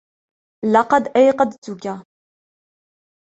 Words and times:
لقد 0.73 1.11
أيقظتُك. 1.17 2.03